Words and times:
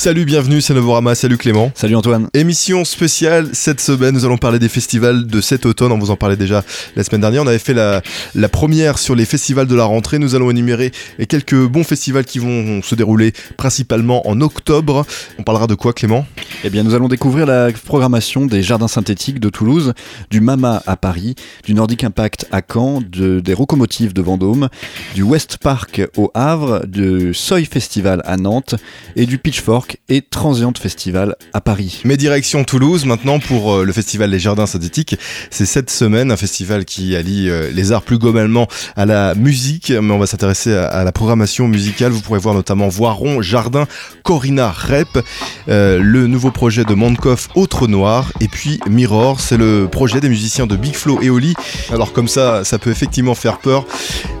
Salut, 0.00 0.24
bienvenue, 0.24 0.62
c'est 0.62 0.72
Novorama, 0.72 1.14
salut 1.14 1.36
Clément. 1.36 1.70
Salut 1.74 1.94
Antoine. 1.94 2.30
Émission 2.32 2.86
spéciale 2.86 3.50
cette 3.52 3.82
semaine, 3.82 4.14
nous 4.14 4.24
allons 4.24 4.38
parler 4.38 4.58
des 4.58 4.70
festivals 4.70 5.26
de 5.26 5.40
cet 5.42 5.66
automne, 5.66 5.92
on 5.92 5.98
vous 5.98 6.10
en 6.10 6.16
parlait 6.16 6.38
déjà 6.38 6.64
la 6.96 7.04
semaine 7.04 7.20
dernière, 7.20 7.42
on 7.42 7.46
avait 7.46 7.58
fait 7.58 7.74
la, 7.74 8.00
la 8.34 8.48
première 8.48 8.98
sur 8.98 9.14
les 9.14 9.26
festivals 9.26 9.66
de 9.66 9.74
la 9.74 9.84
rentrée, 9.84 10.18
nous 10.18 10.34
allons 10.34 10.50
énumérer 10.50 10.90
quelques 11.28 11.66
bons 11.66 11.84
festivals 11.84 12.24
qui 12.24 12.38
vont 12.38 12.80
se 12.80 12.94
dérouler 12.94 13.34
principalement 13.58 14.26
en 14.26 14.40
octobre. 14.40 15.04
On 15.38 15.42
parlera 15.42 15.66
de 15.66 15.74
quoi 15.74 15.92
Clément? 15.92 16.24
Eh 16.64 16.70
bien 16.70 16.82
nous 16.82 16.94
allons 16.94 17.08
découvrir 17.08 17.44
la 17.44 17.68
programmation 17.84 18.46
des 18.46 18.62
Jardins 18.62 18.88
synthétiques 18.88 19.38
de 19.38 19.50
Toulouse, 19.50 19.92
du 20.30 20.40
Mama 20.40 20.82
à 20.86 20.96
Paris, 20.96 21.34
du 21.64 21.74
Nordic 21.74 22.04
Impact 22.04 22.46
à 22.52 22.62
Caen, 22.66 23.02
de, 23.06 23.40
des 23.40 23.52
Rocomotives 23.52 24.14
de 24.14 24.22
Vendôme, 24.22 24.70
du 25.14 25.22
West 25.22 25.58
Park 25.58 26.00
au 26.16 26.30
Havre, 26.32 26.86
du 26.86 27.34
Soy 27.34 27.66
Festival 27.66 28.22
à 28.24 28.38
Nantes 28.38 28.76
et 29.14 29.26
du 29.26 29.36
Pitchfork 29.36 29.89
et 30.08 30.22
Transient 30.22 30.72
Festival 30.78 31.36
à 31.52 31.60
Paris. 31.60 32.00
Mais 32.04 32.16
direction 32.16 32.64
Toulouse 32.64 33.04
maintenant 33.04 33.38
pour 33.38 33.74
euh, 33.74 33.84
le 33.84 33.92
festival 33.92 34.30
Les 34.30 34.38
Jardins 34.38 34.66
Synthétiques. 34.66 35.16
C'est 35.50 35.66
cette 35.66 35.90
semaine 35.90 36.32
un 36.32 36.36
festival 36.36 36.84
qui 36.84 37.16
allie 37.16 37.48
euh, 37.48 37.70
les 37.72 37.92
arts 37.92 38.02
plus 38.02 38.18
globalement 38.18 38.68
à 38.96 39.06
la 39.06 39.34
musique, 39.34 39.90
mais 39.90 40.12
on 40.12 40.18
va 40.18 40.26
s'intéresser 40.26 40.74
à, 40.74 41.04
la 41.04 41.12
programmation 41.12 41.68
musicale. 41.68 42.12
Vous 42.12 42.20
pourrez 42.20 42.38
voir 42.38 42.54
notamment 42.54 42.88
Voiron, 42.88 43.42
Jardin, 43.42 43.86
Corina 44.24 44.70
Rep, 44.70 45.24
euh, 45.68 45.98
le 46.00 46.26
nouveau 46.26 46.50
projet 46.50 46.84
de 46.84 46.94
Mandkoff 46.94 47.48
Autre 47.54 47.86
Noir, 47.86 48.32
et 48.40 48.48
puis 48.48 48.80
Mirror, 48.88 49.40
c'est 49.40 49.56
le 49.56 49.88
projet 49.90 50.20
des 50.20 50.28
musiciens 50.28 50.66
de 50.66 50.76
Big 50.76 50.94
Flow 50.94 51.20
et 51.22 51.30
Oli. 51.30 51.54
Alors 51.92 52.12
comme 52.12 52.28
ça, 52.28 52.64
ça 52.64 52.78
peut 52.78 52.90
effectivement 52.90 53.34
faire 53.34 53.58
peur, 53.58 53.86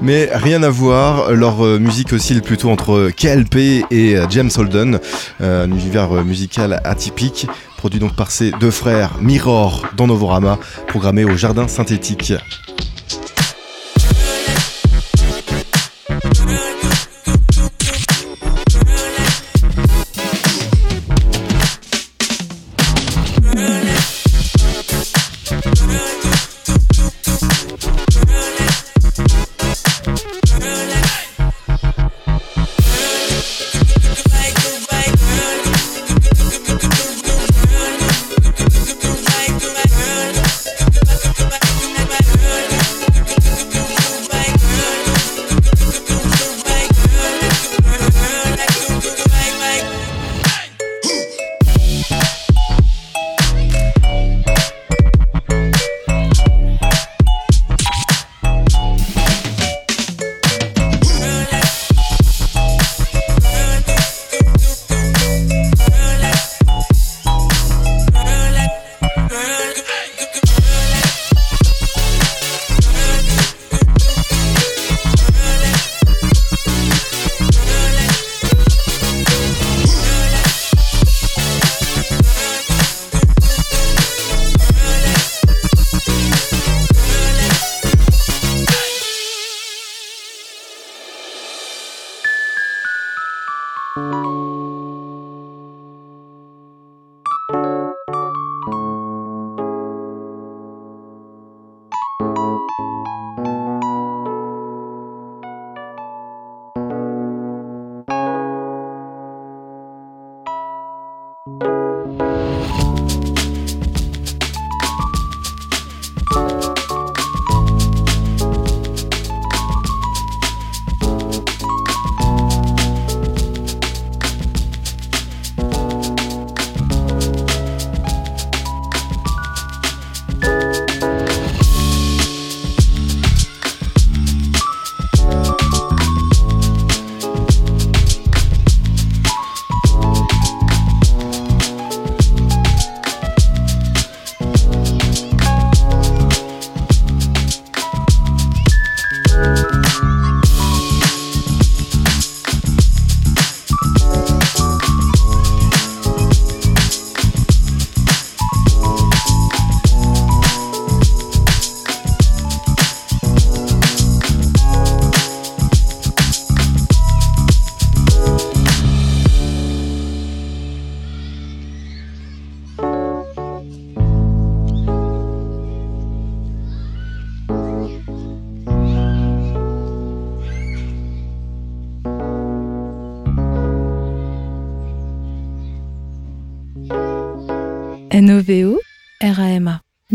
mais 0.02 0.28
rien 0.32 0.62
à 0.62 0.70
voir. 0.70 1.32
Leur 1.32 1.64
musique 1.78 2.12
oscille 2.12 2.42
plutôt 2.42 2.70
entre 2.70 3.10
KLP 3.16 3.84
et 3.90 4.16
James 4.30 4.50
Holden. 4.56 4.98
Euh, 5.40 5.64
un 5.64 5.70
univers 5.70 6.12
euh, 6.14 6.22
musical 6.22 6.80
atypique, 6.84 7.46
produit 7.78 7.98
donc 7.98 8.14
par 8.14 8.30
ses 8.30 8.50
deux 8.52 8.70
frères 8.70 9.16
Mirror 9.20 9.86
dans 9.96 10.06
Novorama, 10.06 10.58
programmé 10.86 11.24
au 11.24 11.36
Jardin 11.36 11.66
Synthétique. 11.66 12.34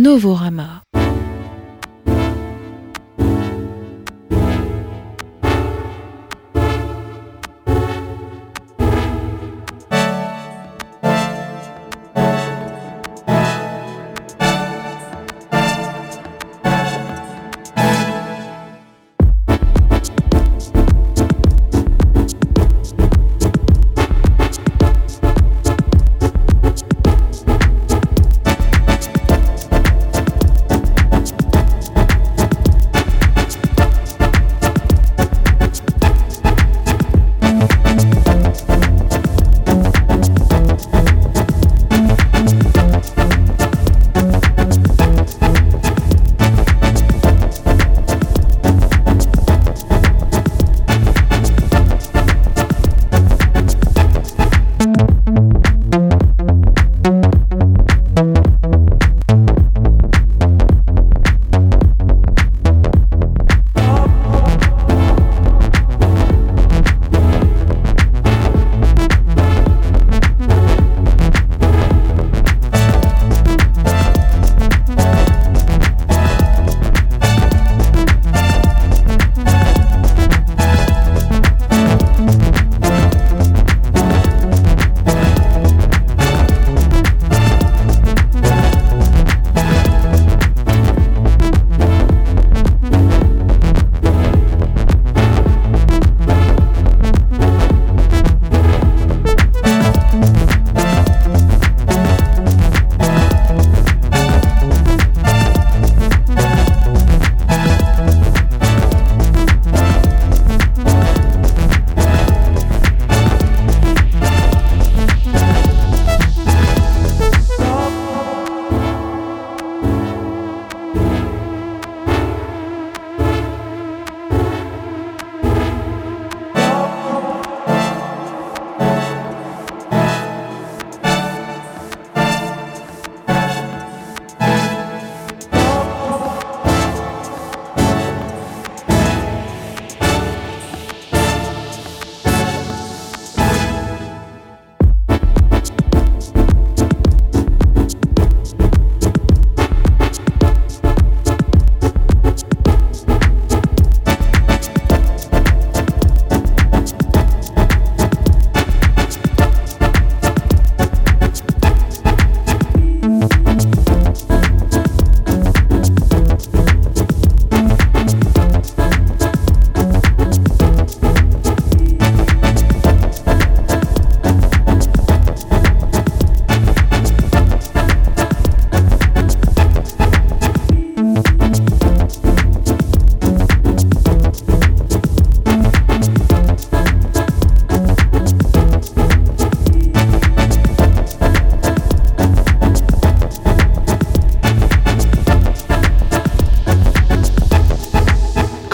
Novorama. 0.06 0.95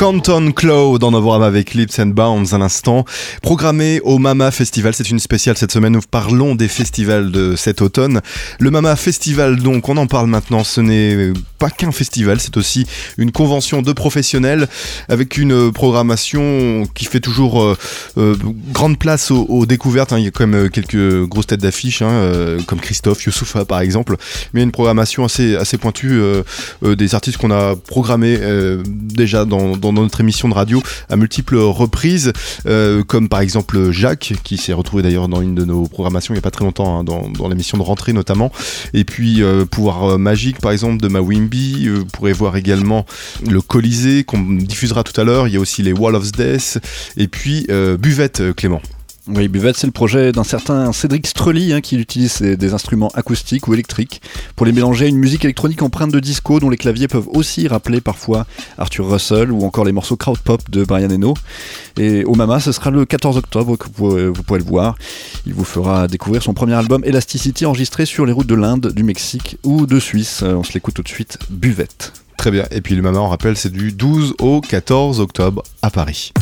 Canton 0.01 0.51
Cloud 0.51 1.00
dans 1.00 1.12
Novorama 1.12 1.45
avec 1.45 1.75
Lips 1.75 2.00
and 2.00 2.07
Bounds 2.07 2.56
à 2.56 2.57
l'instant. 2.57 3.06
Programmé 3.44 4.00
au 4.00 4.18
Mama 4.18 4.50
Festival, 4.50 4.95
c'est 4.95 5.12
une 5.12 5.19
spéciale 5.19 5.57
cette 5.57 5.71
semaine. 5.71 5.94
Nous 5.94 6.01
parlons 6.01 6.56
des 6.56 6.68
festivals 6.68 7.30
de 7.30 7.56
cet 7.56 7.83
automne. 7.83 8.21
Le 8.57 8.71
Mama 8.71 8.95
Festival, 8.95 9.57
donc, 9.57 9.89
on 9.89 9.98
en 9.98 10.07
parle 10.07 10.25
maintenant. 10.25 10.63
Ce 10.63 10.81
n'est 10.81 11.31
pas 11.62 11.69
qu'un 11.69 11.92
festival, 11.92 12.40
c'est 12.40 12.58
aussi 12.58 12.88
une 13.19 13.31
convention 13.31 13.84
de 13.84 13.94
professionnels 13.94 14.68
avec 15.10 15.38
une 15.38 15.72
programmation 15.72 16.88
qui 16.96 17.06
fait 17.06 17.19
toujours 17.19 17.62
euh, 17.62 17.78
euh, 18.18 18.36
grande 18.74 18.98
place 18.98 19.30
aux, 19.30 19.68
découvertes. 19.68 20.12
Hein. 20.12 20.18
Il 20.18 20.24
y 20.25 20.28
a 20.28 20.31
quand 20.31 20.48
même 20.48 20.72
quelques 20.72 21.24
grosses 21.25 21.46
têtes 21.46 21.62
d'affiche, 21.62 22.02
hein, 22.02 22.10
euh, 22.10 22.60
comme 22.66 22.80
Christophe, 22.80 23.24
Youssoufa 23.25 23.63
par 23.66 23.80
exemple. 23.81 24.18
Mais 24.56 24.63
une 24.63 24.72
programmation 24.72 25.24
assez, 25.24 25.56
assez 25.56 25.78
pointue 25.78 26.19
des 26.81 27.13
artistes 27.13 27.38
qu'on 27.38 27.52
a 27.52 27.75
programmés 27.75 28.40
déjà 28.84 29.46
dans 29.46 29.94
notre 29.94 30.22
émission 30.22 30.50
de 30.50 30.56
radio 30.56 30.81
à 31.10 31.16
multiples 31.16 31.58
reprises, 31.58 32.34
euh, 32.66 33.04
comme 33.04 33.30
par 33.30 33.42
exemple 33.42 33.92
Jacques, 33.92 34.34
qui 34.44 34.58
s'est 34.58 34.74
retrouvé 34.74 35.04
d'ailleurs 35.04 35.28
dans 35.28 35.42
une 35.42 35.54
de 35.54 35.66
nos 35.66 35.84
programmations 35.88 36.34
il 36.34 36.38
n'y 36.38 36.40
a 36.40 36.42
pas 36.42 36.52
très 36.52 36.66
longtemps, 36.66 36.98
hein, 36.98 37.04
dans, 37.04 37.30
dans 37.30 37.48
l'émission 37.50 37.78
de 37.78 37.84
rentrée 37.84 38.13
notamment. 38.13 38.52
Et 38.94 39.04
puis 39.04 39.44
euh, 39.44 39.66
Pouvoir 39.66 40.18
Magique, 40.18 40.60
par 40.60 40.72
exemple, 40.72 40.98
de 40.98 41.08
Mawimbi. 41.08 41.50
Euh, 41.53 42.00
vous 42.00 42.06
pourrez 42.06 42.33
voir 42.33 42.56
également 42.57 43.06
le 43.48 43.62
Colisée, 43.62 44.24
qu'on 44.24 44.42
diffusera 44.42 45.03
tout 45.03 45.19
à 45.19 45.24
l'heure. 45.24 45.48
Il 45.48 45.53
y 45.53 45.57
a 45.57 45.59
aussi 45.59 45.81
les 45.81 45.94
Wall 45.94 46.15
of 46.15 46.31
Death. 46.31 46.80
Et 47.18 47.27
puis 47.27 47.68
Buvette, 48.00 48.53
Clément. 48.56 48.81
Oui, 49.28 49.48
Buvette, 49.48 49.78
c'est 49.78 49.86
le 49.86 49.92
projet 49.92 50.32
d'un 50.32 50.44
certain 50.44 50.92
Cédric 50.94 51.28
Strelly 51.28 51.74
hein, 51.74 51.82
qui 51.82 51.96
utilise 51.96 52.42
des 52.42 52.74
instruments 52.74 53.12
acoustiques 53.14 53.68
ou 53.68 53.74
électriques 53.76 54.20
pour 54.56 54.66
les 54.66 54.72
mélanger 54.72 55.06
à 55.06 55.08
une 55.10 55.18
musique 55.18 55.46
électronique 55.46 55.84
empreinte 55.84 56.12
de 56.12 56.20
disco 56.20 56.60
dont 56.60 56.72
les 56.72 56.78
claviers 56.78 57.08
peuvent 57.08 57.28
aussi 57.28 57.68
rappeler 57.68 58.02
parfois 58.02 58.48
Arthur 58.80 59.08
Russell 59.08 59.52
ou 59.52 59.63
encore 59.63 59.86
les 59.86 59.92
morceaux 59.92 60.16
crowd 60.16 60.40
pop 60.40 60.62
de 60.72 60.84
Brian 60.84 61.12
Eno. 61.12 61.36
Et 61.98 62.25
au 62.25 62.34
Mama, 62.34 62.60
ce 62.60 62.72
sera 62.72 62.90
le 62.90 63.06
14 63.06 63.38
octobre 63.38 63.78
que 63.78 63.86
vous, 63.96 64.34
vous 64.34 64.44
pourrez 64.44 64.60
le 64.60 64.66
voir. 64.66 64.96
Il 65.46 65.54
vous 65.54 65.66
fera 65.66 66.08
découvrir 66.08 66.42
son 66.42 66.56
premier 66.56 66.74
album 66.74 67.04
Elasticity 67.06 67.68
enregistré 67.68 68.08
sur 68.08 68.25
les 68.25 68.32
routes 68.32 68.48
de 68.48 68.56
l'Inde, 68.56 68.92
du 68.92 69.04
Mexique 69.04 69.58
ou 69.63 69.86
de 69.86 70.00
Suisse. 70.00 70.42
On 70.42 70.63
se 70.63 70.74
l'écoute 70.74 70.96
tout 70.96 71.04
de 71.04 71.08
suite, 71.08 71.38
Buvette. 71.51 72.13
Très 72.38 72.50
bien. 72.50 72.66
Et 72.72 72.82
puis 72.82 72.96
le 72.96 73.04
Mama, 73.04 73.20
on 73.20 73.30
rappelle, 73.30 73.56
c'est 73.56 73.72
du 73.72 73.92
12 73.92 74.34
au 74.40 74.62
14 74.62 75.20
octobre 75.20 75.62
à 75.84 75.92
Paris. 75.92 76.34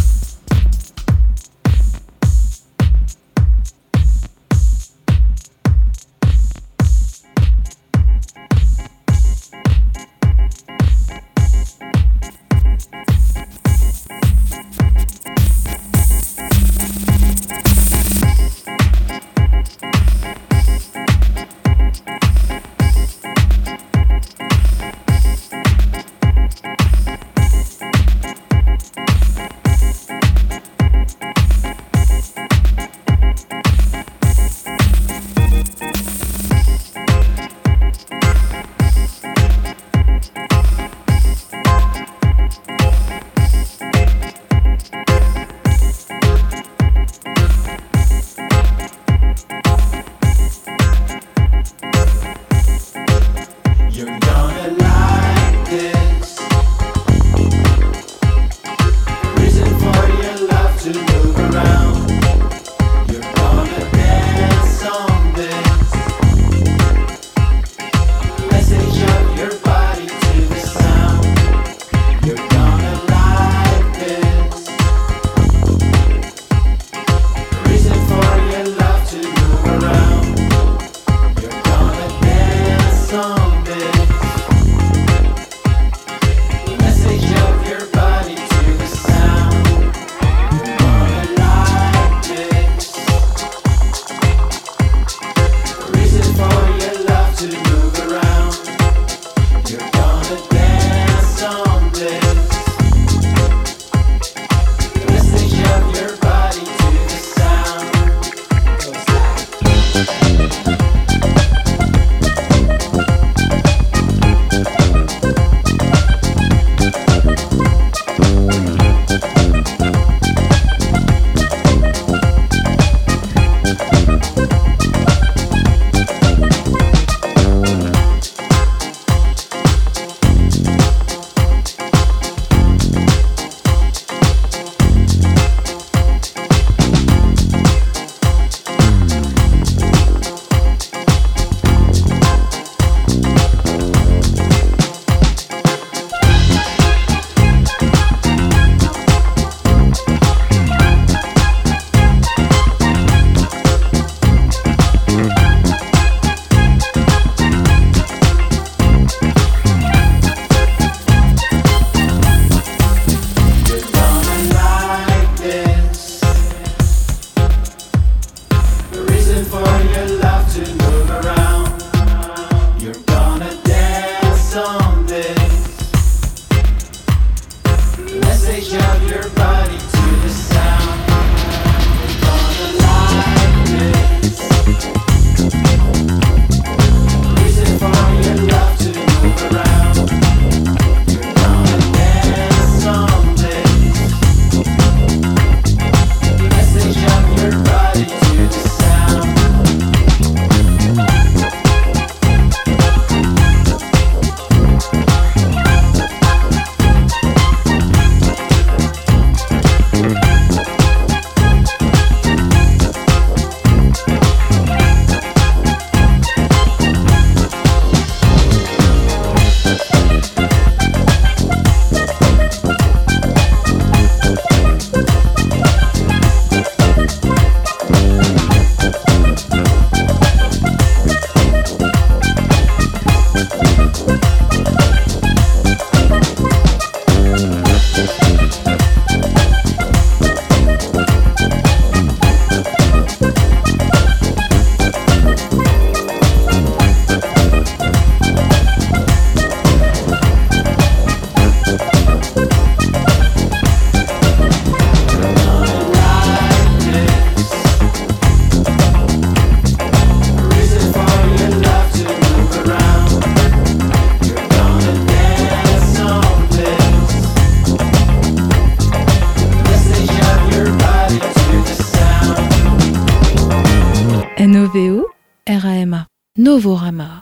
Novorama. 276.49 277.18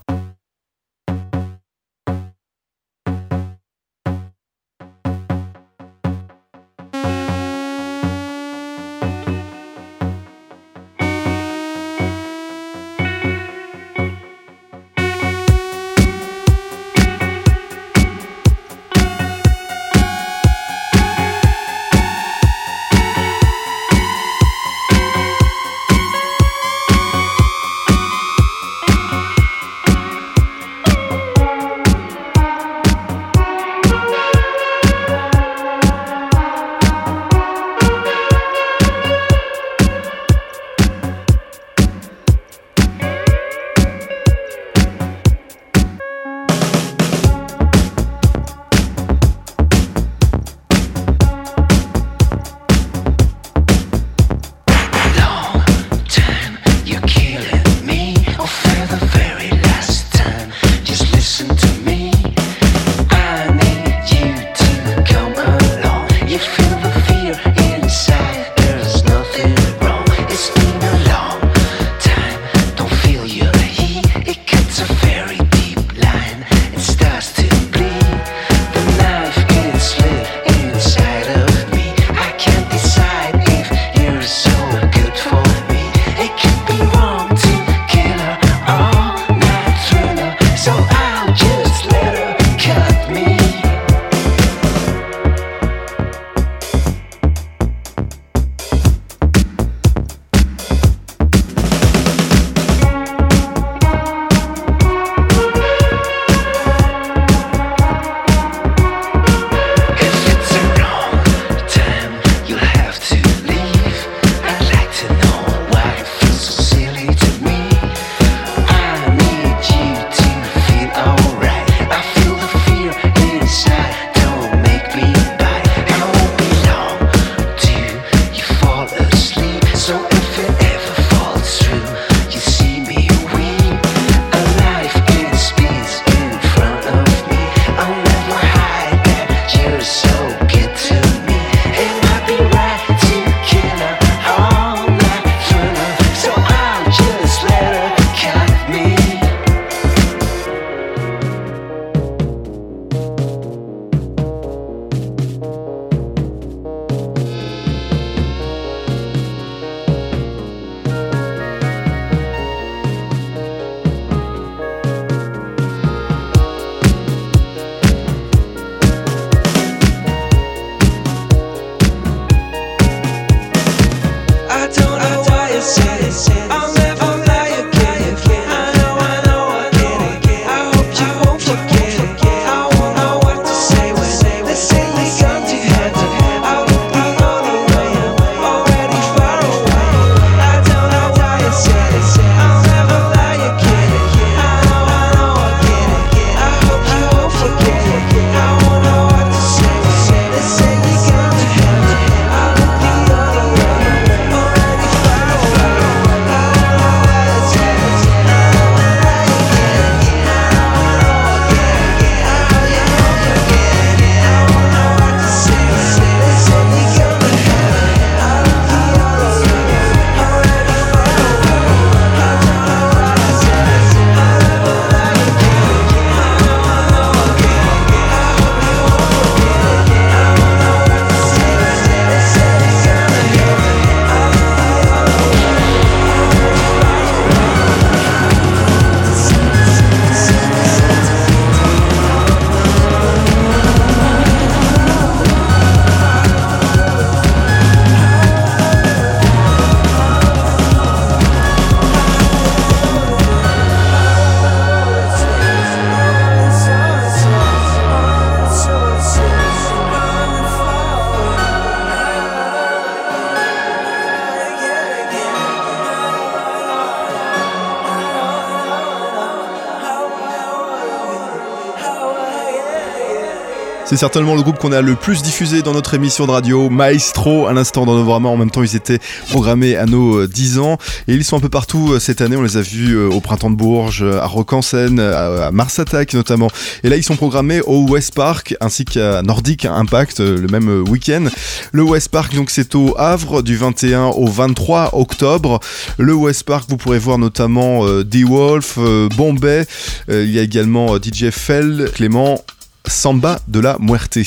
C'est 273.97 274.01
certainement 274.01 274.35
le 274.35 274.43
groupe 274.43 274.59
qu'on 274.59 274.73
a 274.73 274.81
le 274.81 274.93
plus 274.95 275.23
diffusé 275.23 275.63
dans 275.63 275.73
notre 275.73 275.95
émission 275.95 276.27
de 276.27 276.31
radio, 276.31 276.69
Maestro, 276.69 277.47
à 277.47 277.53
l'instant 277.53 277.83
dans 277.83 277.95
Novorama. 277.95 278.29
En 278.29 278.37
même 278.37 278.51
temps, 278.51 278.61
ils 278.61 278.75
étaient 278.75 278.99
programmés 279.31 279.75
à 279.75 279.87
nos 279.87 280.27
10 280.27 280.59
euh, 280.59 280.61
ans 280.61 280.77
et 281.07 281.15
ils 281.15 281.23
sont 281.23 281.35
un 281.35 281.39
peu 281.39 281.49
partout 281.49 281.93
euh, 281.93 281.99
cette 281.99 282.21
année. 282.21 282.35
On 282.35 282.43
les 282.43 282.57
a 282.57 282.61
vus 282.61 282.93
euh, 282.93 283.09
au 283.09 283.21
Printemps 283.21 283.49
de 283.49 283.55
Bourges, 283.55 284.03
à 284.03 284.27
Rock 284.27 284.53
en 284.53 284.61
Seine, 284.61 284.99
à 284.99 285.49
Mars 285.49 285.79
Attack 285.79 286.13
notamment. 286.13 286.51
Et 286.83 286.89
là, 286.89 286.95
ils 286.95 287.01
sont 287.01 287.15
programmés 287.15 287.61
au 287.61 287.87
West 287.87 288.13
Park 288.13 288.55
ainsi 288.61 288.85
qu'à 288.85 289.23
Nordic 289.23 289.65
Impact 289.65 290.19
le 290.19 290.45
même 290.45 290.83
week-end. 290.87 291.25
Le 291.71 291.81
West 291.81 292.09
Park, 292.09 292.35
donc, 292.35 292.51
c'est 292.51 292.75
au 292.75 292.93
Havre 292.99 293.41
du 293.41 293.57
21 293.57 294.09
au 294.09 294.27
23 294.27 294.91
octobre. 294.93 295.59
Le 295.97 296.13
West 296.13 296.43
Park, 296.43 296.65
vous 296.69 296.77
pourrez 296.77 296.99
voir 296.99 297.17
notamment 297.17 297.83
D-Wolf, 298.03 298.77
Bombay. 299.17 299.65
il 300.07 300.29
y 300.29 300.37
a 300.37 300.43
également 300.43 300.97
DJ 300.97 301.31
Fell, 301.31 301.89
Clément 301.95 302.43
Samba 302.89 303.39
de 303.47 303.61
la 303.61 303.77
Muerte. 303.77 304.23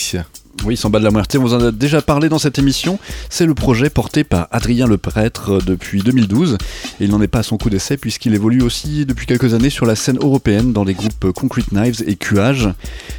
Oui, 0.64 0.76
Samba 0.76 0.98
de 0.98 1.04
la 1.04 1.10
Muerte, 1.10 1.34
on 1.38 1.42
vous 1.42 1.54
en 1.54 1.60
a 1.60 1.70
déjà 1.72 2.02
parlé 2.02 2.28
dans 2.28 2.38
cette 2.38 2.58
émission. 2.58 2.98
C'est 3.30 3.46
le 3.46 3.54
projet 3.54 3.88
porté 3.88 4.24
par 4.24 4.46
Adrien 4.50 4.86
Le 4.86 4.98
Prêtre 4.98 5.52
euh, 5.54 5.60
depuis 5.64 6.02
2012. 6.02 6.58
Et 7.00 7.04
il 7.04 7.10
n'en 7.10 7.22
est 7.22 7.28
pas 7.28 7.38
à 7.38 7.42
son 7.42 7.56
coup 7.56 7.70
d'essai 7.70 7.96
puisqu'il 7.96 8.34
évolue 8.34 8.60
aussi 8.60 9.06
depuis 9.06 9.26
quelques 9.26 9.54
années 9.54 9.70
sur 9.70 9.86
la 9.86 9.94
scène 9.94 10.18
européenne 10.20 10.74
dans 10.74 10.84
les 10.84 10.92
groupes 10.92 11.32
Concrete 11.32 11.72
Knives 11.72 12.02
et 12.06 12.16
Cuage. 12.16 12.68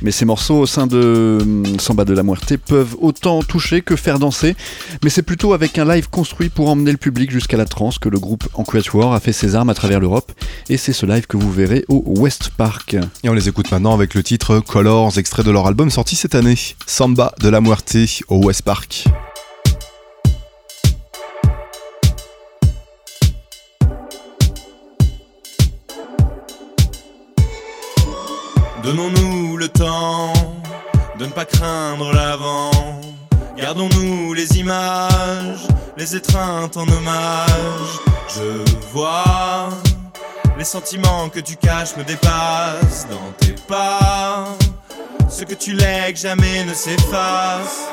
Mais 0.04 0.12
ces 0.12 0.26
morceaux 0.26 0.60
au 0.60 0.66
sein 0.68 0.86
de 0.86 1.40
hum, 1.42 1.80
Samba 1.80 2.06
de 2.06 2.14
la 2.14 2.22
Muerte 2.22 2.58
peuvent 2.58 2.96
autant 3.00 3.42
toucher 3.42 3.82
que 3.82 3.96
faire 3.96 4.20
danser. 4.20 4.56
Mais 5.04 5.10
c'est 5.10 5.24
plutôt 5.24 5.54
avec 5.54 5.80
un 5.80 5.86
live 5.86 6.10
construit 6.10 6.50
pour 6.50 6.70
emmener 6.70 6.92
le 6.92 6.98
public 6.98 7.32
jusqu'à 7.32 7.58
la 7.58 7.66
trance 7.66 7.98
que 7.98 8.10
le 8.10 8.20
groupe 8.20 8.48
En 8.54 8.64
Quatuor 8.64 9.16
a 9.16 9.20
fait 9.20 9.34
ses 9.34 9.56
armes 9.56 9.70
à 9.70 9.74
travers 9.74 10.00
l'Europe. 10.00 10.32
Et 10.70 10.78
c'est 10.78 10.94
ce 10.94 11.08
live 11.08 11.26
que 11.26 11.38
vous 11.38 11.52
verrez 11.52 11.86
au 11.88 12.04
West 12.06 12.52
Park. 12.56 12.96
Et 13.24 13.30
on 13.30 13.34
les 13.34 13.50
écoute 13.50 13.72
maintenant 13.72 13.96
avec 13.96 14.14
le 14.14 14.22
titre 14.22 14.60
Colors, 14.60 15.18
extrait 15.18 15.44
de 15.44 15.52
leur 15.52 15.66
album 15.66 15.90
sorti 15.90 16.16
cette 16.16 16.36
année. 16.36 16.56
Samba 16.86 17.31
de 17.40 17.50
la 17.50 17.62
Muerte 17.62 17.96
au 18.28 18.46
West 18.46 18.64
Park. 18.64 19.06
Donnons-nous 28.84 29.58
le 29.58 29.68
temps 29.68 30.34
de 31.20 31.26
ne 31.26 31.32
pas 31.32 31.46
craindre 31.46 32.12
l'avant. 32.14 32.72
Gardons-nous 33.56 34.34
les 34.34 34.58
images, 34.58 35.68
les 35.98 36.16
étreintes 36.16 36.78
en 36.78 36.88
hommage. 36.88 38.00
Je 38.36 38.64
vois 38.92 39.70
les 40.58 40.66
sentiments 40.66 41.30
que 41.30 41.40
tu 41.40 41.56
caches 41.56 41.96
me 41.98 42.04
dépassent 42.04 43.08
dans 43.10 43.32
tes 43.40 43.56
pas. 43.68 44.58
Ce 45.32 45.46
que 45.46 45.54
tu 45.54 45.74
lègues 45.74 46.18
jamais 46.18 46.66
ne 46.66 46.74
s'efface. 46.74 47.88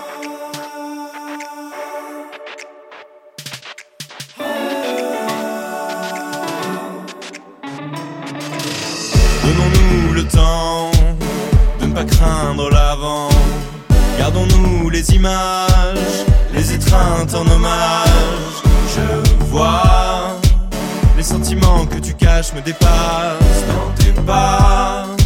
Donnons-nous 9.45 10.15
le 10.15 10.25
temps 10.25 10.91
de 11.81 11.87
ne 11.87 11.95
pas 11.95 12.05
craindre 12.05 12.71
l'avant. 12.71 13.29
Gardons-nous 14.19 14.91
les 14.91 15.15
images, 15.15 16.27
les 16.53 16.73
étreintes 16.75 17.35
en 17.35 17.47
hommage. 17.49 18.09
Je 18.95 19.45
vois 19.47 20.37
les 21.17 21.23
sentiments 21.23 21.87
que 21.87 21.99
tu 21.99 22.15
caches 22.15 22.53
me 22.53 22.61
dépassent 22.61 23.65
dans 23.69 24.05
tes 24.05 24.13
pas 24.23 25.18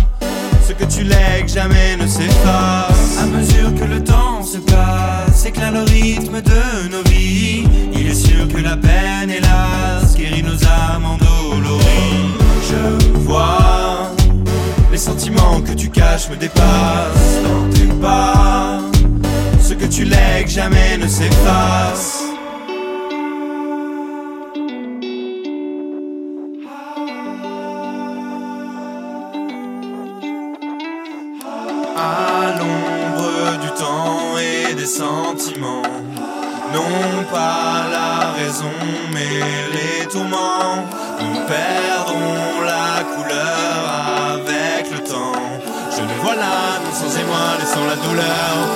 que 0.79 0.85
tu 0.85 1.03
lègues 1.03 1.49
jamais 1.49 1.97
ne 1.97 2.07
s'efface. 2.07 3.19
À 3.21 3.27
mesure 3.27 3.75
que 3.75 3.85
le 3.85 4.03
temps 4.03 4.43
se 4.43 4.59
passe, 4.59 5.45
éclate 5.45 5.73
le 5.73 5.81
rythme 5.81 6.41
de 6.41 6.89
nos 6.91 7.03
vies. 7.11 7.65
Il 7.93 8.07
est 8.09 8.15
sûr 8.15 8.49
que 8.49 8.59
la 8.59 8.77
peine, 8.77 9.31
hélas, 9.31 10.17
guérit 10.17 10.43
nos 10.43 10.63
âmes 10.65 11.05
endolories. 11.05 12.35
Je 12.71 13.19
vois 13.21 14.11
les 14.91 14.99
sentiments 14.99 15.61
que 15.61 15.73
tu 15.73 15.89
caches 15.89 16.29
me 16.31 16.37
dépassent 16.37 17.41
dans 17.45 17.71
tes 17.71 17.93
pas. 18.01 18.81
Ce 19.61 19.75
que 19.75 19.87
tu 19.87 20.05
lègues 20.05 20.49
jamais 20.49 20.99
ne 20.99 21.09
s'efface. 21.09 22.32
Mais 39.13 39.41
les 39.73 40.07
tourments. 40.07 40.87
Nous 41.21 41.41
perdrons 41.47 42.61
la 42.65 43.03
couleur 43.15 43.79
avec 44.35 44.91
le 44.91 44.99
temps. 44.99 45.33
Je 45.95 46.03
nous 46.03 46.23
vois 46.23 46.35
nous 46.35 46.93
sans 46.93 47.19
émoi, 47.19 47.39
laissant 47.61 47.87
la 47.87 47.97
douleur 47.97 48.72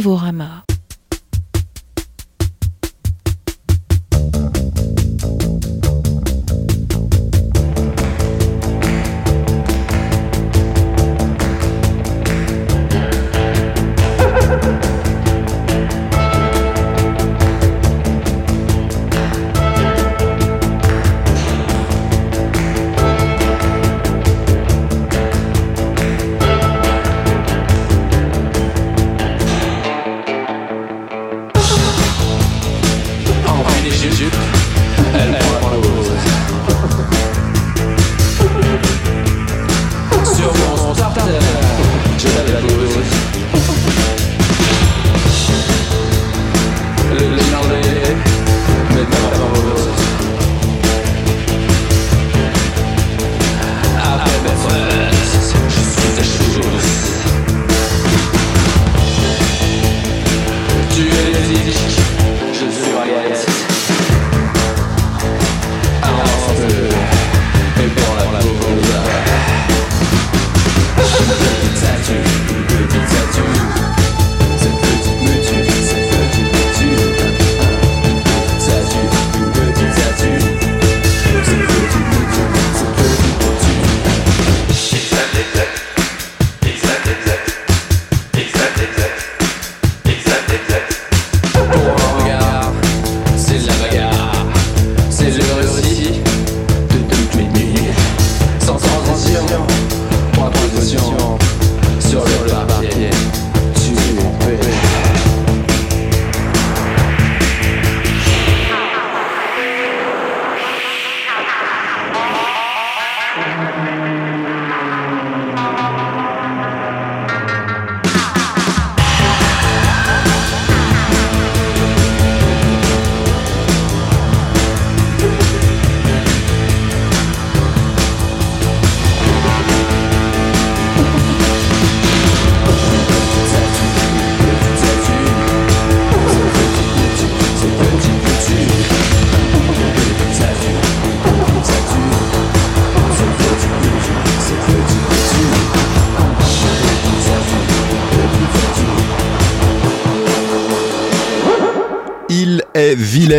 Novorama. 0.00 0.29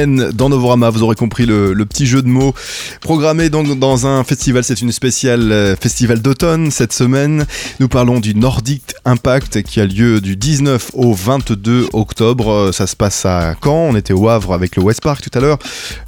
Dans 0.07 0.49
Novorama. 0.49 0.89
Vous 0.89 1.03
aurez 1.03 1.15
compris 1.15 1.45
le, 1.45 1.73
petit 1.85 2.05
jeu 2.05 2.21
de 2.21 2.27
mots 2.27 2.53
programmé 3.01 3.49
donc 3.49 3.77
dans 3.77 4.07
un 4.07 4.23
festival. 4.23 4.63
C'est 4.63 4.81
une 4.81 4.91
spéciale 4.91 5.51
euh, 5.51 5.75
festival 5.75 6.21
d'automne 6.21 6.71
cette 6.71 6.93
semaine. 6.93 7.45
Nous 7.79 7.87
parlons 7.87 8.19
du 8.19 8.35
Nordic 8.35 8.93
Impact 9.05 9.63
qui 9.63 9.81
a 9.81 9.85
lieu 9.85 10.21
du 10.21 10.35
19 10.35 10.91
au 10.93 11.13
22 11.13 11.89
octobre. 11.93 12.51
Euh, 12.51 12.71
ça 12.71 12.87
se 12.87 12.95
passe 12.95 13.25
à 13.25 13.55
Caen. 13.63 13.89
On 13.89 13.95
était 13.95 14.13
au 14.13 14.29
Havre 14.29 14.53
avec 14.53 14.75
le 14.75 14.83
West 14.83 15.01
Park 15.01 15.21
tout 15.21 15.37
à 15.37 15.41
l'heure. 15.41 15.59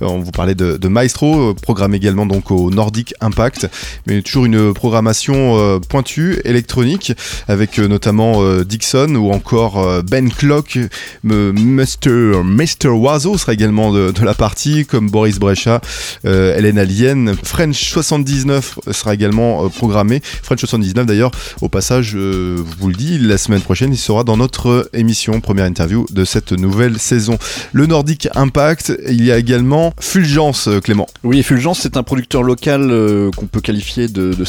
Euh, 0.01 0.07
on 0.07 0.19
vous 0.19 0.31
parlait 0.31 0.55
de, 0.55 0.87
Maestro, 0.87 1.53
programmé 1.55 1.97
également 1.97 2.25
donc 2.25 2.51
au 2.51 2.69
Nordic 2.69 3.13
Impact, 3.19 3.67
mais 4.05 4.21
toujours 4.21 4.45
une 4.45 4.73
programmation 4.73 5.79
pointue 5.89 6.39
électronique 6.45 7.13
avec 7.47 7.79
notamment 7.79 8.43
Dixon 8.63 9.15
ou 9.15 9.31
encore 9.31 10.03
Ben 10.03 10.31
Clock, 10.31 10.77
Mr. 11.23 12.43
Mr. 12.43 12.89
Oiseau 12.89 13.37
sera 13.37 13.53
également 13.53 13.82
de, 13.91 14.23
la 14.23 14.33
partie, 14.33 14.85
comme 14.85 15.09
Boris 15.09 15.39
Brecha, 15.39 15.81
euh, 16.25 16.57
Hélène 16.57 16.77
Alien. 16.77 17.35
French 17.43 17.91
79 17.91 18.79
sera 18.91 19.13
également 19.13 19.65
euh, 19.65 19.69
programmé. 19.69 20.21
French 20.23 20.59
79 20.59 21.05
d'ailleurs, 21.05 21.31
au 21.61 21.69
passage, 21.69 22.13
euh, 22.15 22.57
vous 22.79 22.87
le 22.87 22.95
dis, 22.95 23.17
la 23.19 23.37
semaine 23.37 23.61
prochaine, 23.61 23.91
il 23.91 23.97
sera 23.97 24.23
dans 24.23 24.37
notre 24.37 24.89
émission, 24.93 25.41
première 25.41 25.65
interview 25.65 26.05
de 26.11 26.23
cette 26.25 26.53
nouvelle 26.53 26.99
saison. 26.99 27.37
Le 27.73 27.85
Nordic 27.85 28.29
Impact, 28.35 28.93
il 29.07 29.23
y 29.23 29.31
a 29.31 29.37
également 29.37 29.93
Fulgence, 29.99 30.69
Clément. 30.83 31.07
Oui, 31.23 31.43
Fulgence, 31.43 31.79
c'est 31.81 31.97
un 31.97 32.03
producteur 32.03 32.43
local 32.43 32.87
qu'on 33.35 33.47
peut 33.47 33.61
qualifier 33.61 34.07
de, 34.07 34.33
de 34.33 34.45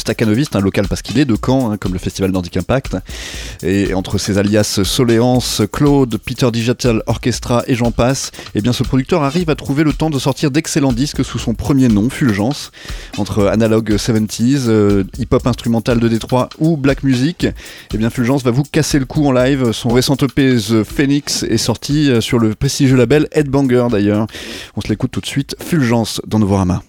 un 0.53 0.59
local 0.61 0.87
parce 0.87 1.01
qu'il 1.01 1.19
est 1.19 1.25
de 1.25 1.35
Caen, 1.35 1.71
hein, 1.71 1.77
comme 1.77 1.93
le 1.93 1.99
festival 1.99 2.31
Nordic 2.31 2.57
Impact. 2.57 2.97
Et 3.63 3.93
entre 3.93 4.17
ses 4.17 4.37
alias 4.37 4.79
Soléance, 4.83 5.61
Claude, 5.71 6.17
Peter 6.17 6.49
Digital 6.51 7.01
Orchestra 7.07 7.63
et 7.67 7.75
j'en 7.75 7.91
passe, 7.91 8.31
eh 8.53 8.61
bien 8.61 8.73
ce 8.73 8.83
producteur 8.83 9.23
arrive 9.25 9.49
à 9.49 9.55
trouver 9.55 9.83
le 9.83 9.93
temps 9.93 10.09
de 10.09 10.19
sortir 10.19 10.51
d'excellents 10.51 10.93
disques 10.93 11.25
sous 11.25 11.39
son 11.39 11.53
premier 11.53 11.87
nom, 11.87 12.09
Fulgence, 12.09 12.71
entre 13.17 13.47
Analog 13.47 13.91
70s, 13.91 14.67
euh, 14.67 15.03
hip-hop 15.17 15.45
instrumental 15.47 15.99
de 15.99 16.07
Détroit 16.07 16.49
ou 16.59 16.77
black 16.77 17.03
music. 17.03 17.47
Eh 17.93 17.97
bien 17.97 18.09
Fulgence 18.09 18.43
va 18.43 18.51
vous 18.51 18.63
casser 18.63 18.99
le 18.99 19.05
coup 19.05 19.25
en 19.25 19.31
live. 19.31 19.71
Son 19.71 19.89
récent 19.89 20.15
EP 20.15 20.55
The 20.55 20.83
Phoenix 20.83 21.43
est 21.43 21.57
sorti 21.57 22.09
euh, 22.09 22.21
sur 22.21 22.39
le 22.39 22.55
prestigieux 22.55 22.95
label 22.95 23.27
Headbanger 23.31 23.87
d'ailleurs. 23.91 24.27
On 24.75 24.81
se 24.81 24.87
l'écoute 24.87 25.11
tout 25.11 25.21
de 25.21 25.25
suite, 25.25 25.55
Fulgence 25.59 26.21
dans 26.27 26.39
Novorama. 26.39 26.81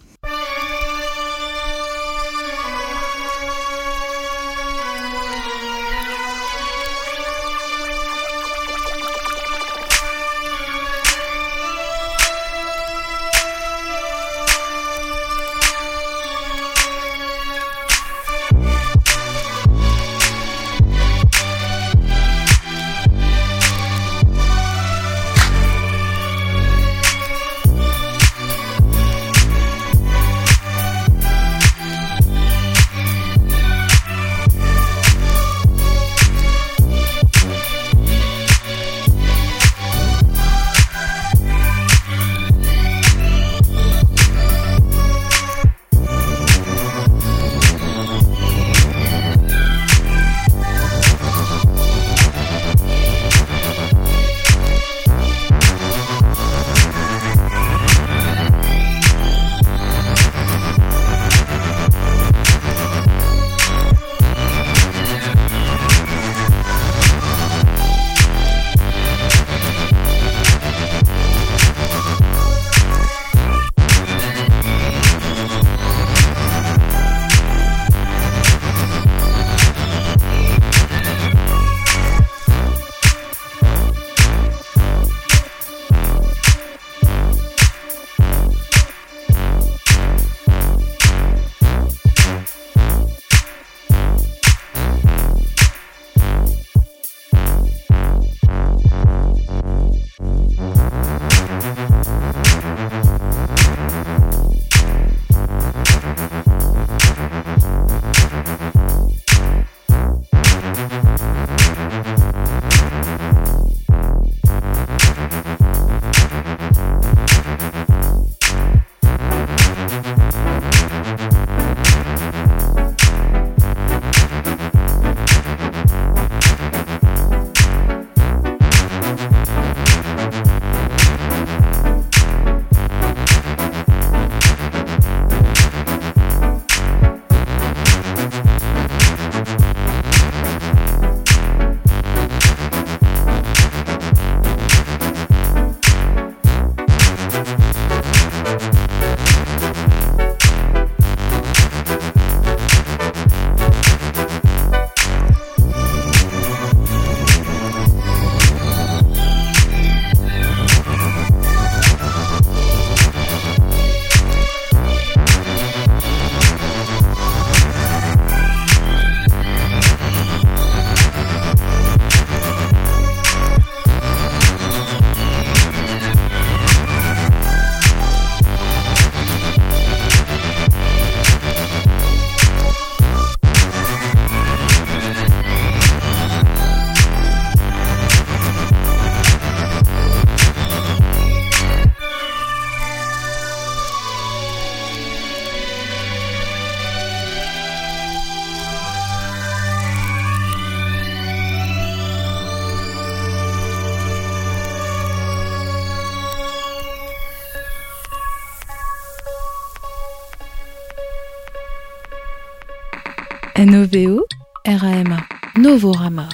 NOVO, 213.59 214.27
RAMA, 214.67 215.27
Novorama. 215.57 216.29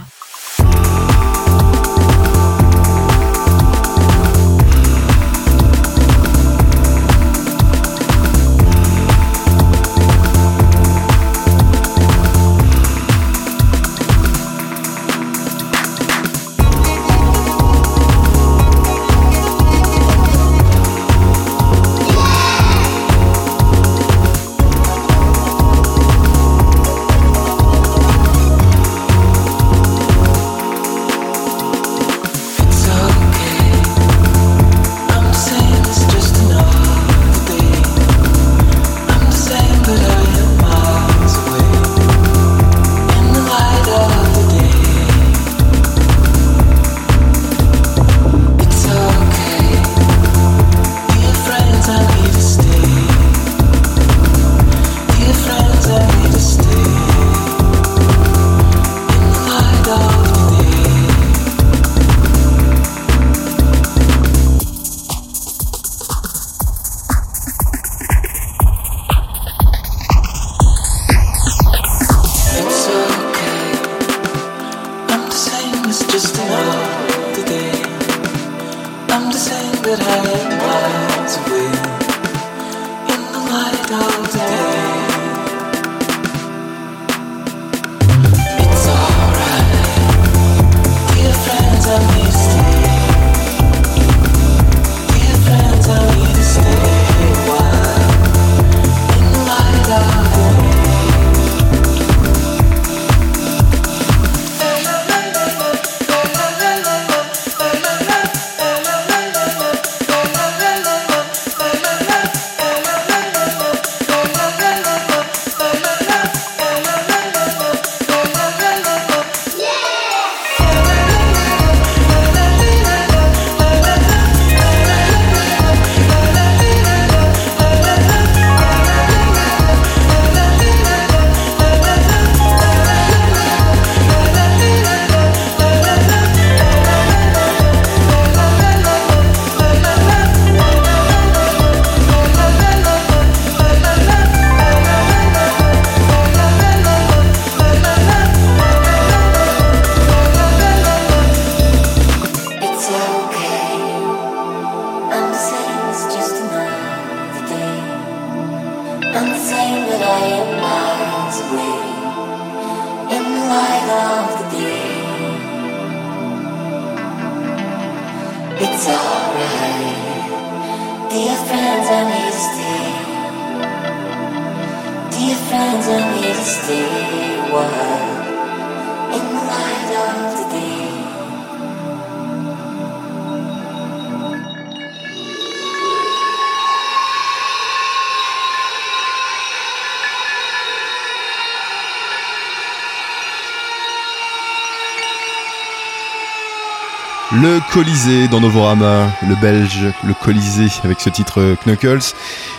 Colisée 197.73 198.29
dans 198.29 198.41
Novorama, 198.41 199.11
le 199.27 199.35
belge, 199.35 199.87
le 200.05 200.13
Colisée 200.13 200.69
avec 200.85 201.01
ce 201.01 201.09
titre 201.09 201.57
Knuckles. 201.65 202.13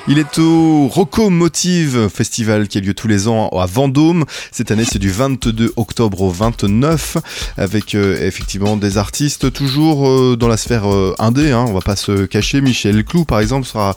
Il 0.10 0.20
est 0.20 0.38
au 0.38 0.89
Rocomotive 0.89 2.10
Festival 2.10 2.68
qui 2.68 2.78
a 2.78 2.82
lieu 2.82 2.94
tous 2.94 3.08
les 3.08 3.30
ans 3.30 3.48
à 3.48 3.66
Vendôme. 3.66 4.26
Cette 4.52 4.70
année, 4.70 4.84
c'est 4.84 5.00
du 5.00 5.10
22 5.10 5.72
octobre 5.78 6.24
au 6.24 6.30
29 6.30 7.16
avec 7.56 7.96
euh, 7.96 8.28
effectivement 8.28 8.76
des 8.76 8.98
artistes 8.98 9.54
toujours 9.54 10.10
euh, 10.10 10.36
dans 10.36 10.50
la 10.50 10.58
sphère 10.58 10.92
euh, 10.92 11.16
indé. 11.20 11.52
Hein, 11.52 11.63
on 11.70 11.74
va 11.74 11.80
pas 11.80 11.96
se 11.96 12.26
cacher. 12.26 12.60
Michel 12.60 13.06
Clou, 13.06 13.24
par 13.24 13.39
exemple, 13.39 13.66
sera 13.66 13.96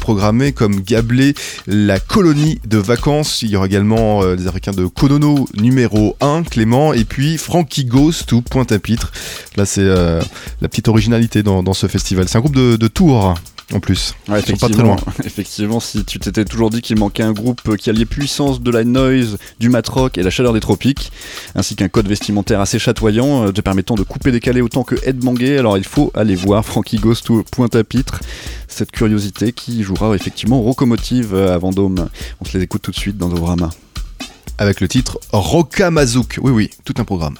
programmé 0.00 0.52
comme 0.52 0.80
Gablé, 0.80 1.34
la 1.66 1.98
colonie 1.98 2.60
de 2.64 2.78
vacances. 2.78 3.42
Il 3.42 3.50
y 3.50 3.56
aura 3.56 3.66
également 3.66 4.24
des 4.36 4.46
Africains 4.46 4.70
de 4.70 4.86
Konono 4.86 5.48
numéro 5.56 6.16
1, 6.20 6.44
Clément, 6.44 6.92
et 6.92 7.04
puis 7.04 7.36
Frankie 7.36 7.84
Ghost 7.84 8.30
ou 8.30 8.42
Pointe-à-Pitre. 8.42 9.10
Là, 9.56 9.66
c'est 9.66 9.84
la 9.84 10.68
petite 10.68 10.86
originalité 10.86 11.42
dans, 11.42 11.74
ce 11.74 11.88
festival. 11.88 12.28
C'est 12.28 12.38
un 12.38 12.42
groupe 12.42 12.54
de 12.54 12.88
tours 12.88 13.34
en 13.72 13.80
plus. 13.80 14.14
Ouais, 14.28 14.40
effectivement, 14.40 14.68
pas 14.68 14.74
très 14.74 14.82
loin. 14.82 14.96
effectivement, 15.24 15.80
si 15.80 16.04
tu 16.04 16.18
t'étais 16.18 16.44
toujours 16.44 16.70
dit 16.70 16.80
qu'il 16.80 16.98
manquait 16.98 17.22
un 17.22 17.32
groupe 17.32 17.76
qui 17.76 17.90
alliait 17.90 18.06
puissance 18.06 18.60
de 18.60 18.70
la 18.70 18.84
noise, 18.84 19.38
du 19.60 19.68
matrock 19.68 20.16
et 20.18 20.22
la 20.22 20.30
chaleur 20.30 20.52
des 20.52 20.60
tropiques, 20.60 21.12
ainsi 21.54 21.76
qu'un 21.76 21.88
code 21.88 22.08
vestimentaire 22.08 22.60
assez 22.60 22.78
chatoyant, 22.78 23.46
euh, 23.46 23.52
te 23.52 23.60
permettant 23.60 23.94
de 23.94 24.02
couper 24.02 24.32
décaler 24.32 24.60
autant 24.60 24.84
que 24.84 24.94
Ed 25.04 25.22
Manguet, 25.22 25.58
alors 25.58 25.76
il 25.76 25.84
faut 25.84 26.10
aller 26.14 26.34
voir 26.34 26.64
Frankie 26.64 26.98
Ghost 26.98 27.28
ou 27.30 27.42
Pointe-à-Pitre, 27.42 28.20
cette 28.68 28.90
curiosité 28.90 29.52
qui 29.52 29.82
jouera 29.82 30.14
effectivement 30.14 30.60
Rocomotive 30.60 31.34
à 31.34 31.58
Vendôme. 31.58 32.08
On 32.40 32.44
se 32.44 32.56
les 32.56 32.64
écoute 32.64 32.82
tout 32.82 32.90
de 32.90 32.96
suite 32.96 33.18
dans 33.18 33.28
Novorama. 33.28 33.70
Avec 34.58 34.80
le 34.80 34.88
titre 34.88 35.18
Rocamazouk. 35.32 36.38
Oui, 36.42 36.50
oui, 36.50 36.70
tout 36.84 36.94
un 36.98 37.04
programme. 37.04 37.36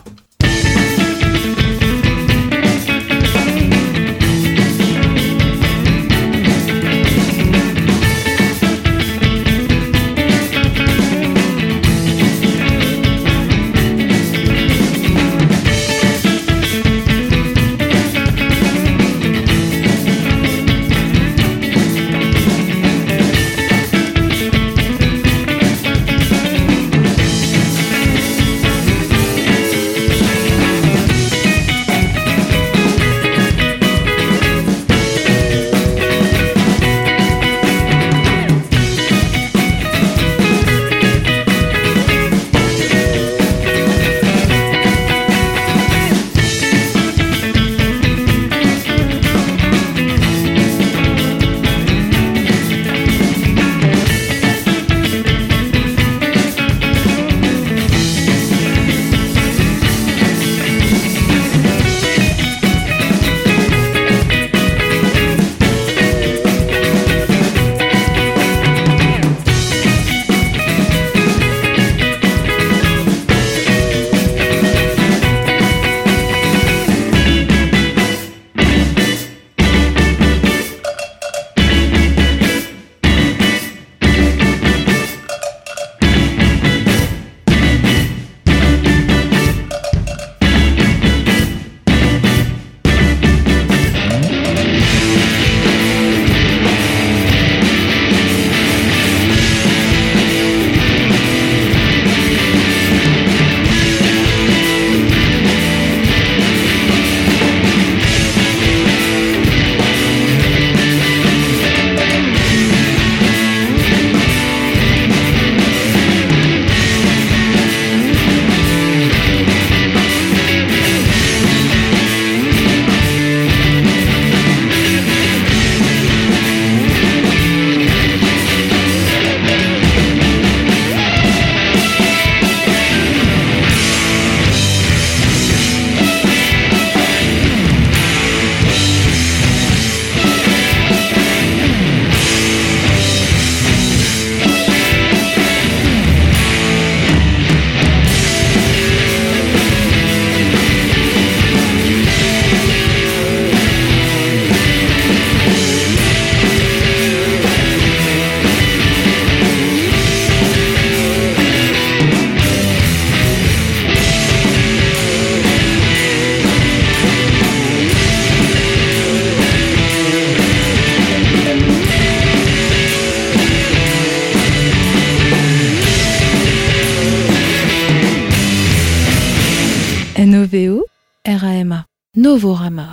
Novorama. 182.48 182.87